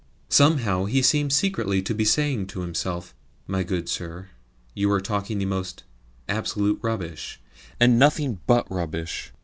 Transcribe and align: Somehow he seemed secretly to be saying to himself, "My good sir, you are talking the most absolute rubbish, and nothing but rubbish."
Somehow 0.29 0.85
he 0.85 1.03
seemed 1.03 1.31
secretly 1.31 1.79
to 1.83 1.93
be 1.93 2.05
saying 2.05 2.47
to 2.47 2.61
himself, 2.61 3.13
"My 3.45 3.61
good 3.61 3.87
sir, 3.87 4.29
you 4.73 4.91
are 4.91 4.99
talking 4.99 5.37
the 5.37 5.45
most 5.45 5.83
absolute 6.27 6.79
rubbish, 6.81 7.39
and 7.79 7.99
nothing 7.99 8.39
but 8.47 8.65
rubbish." 8.71 9.31